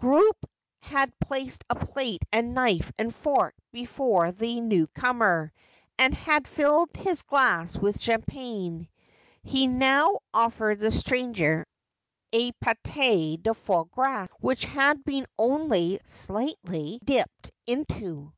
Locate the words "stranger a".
10.92-12.52